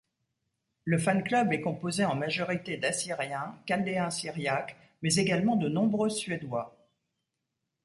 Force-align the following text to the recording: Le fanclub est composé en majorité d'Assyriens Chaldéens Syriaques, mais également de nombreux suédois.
Le 0.83 0.97
fanclub 0.97 1.53
est 1.53 1.61
composé 1.61 2.05
en 2.05 2.15
majorité 2.15 2.75
d'Assyriens 2.75 3.55
Chaldéens 3.67 4.09
Syriaques, 4.09 4.75
mais 5.03 5.13
également 5.13 5.55
de 5.55 5.69
nombreux 5.69 6.09
suédois. 6.09 6.75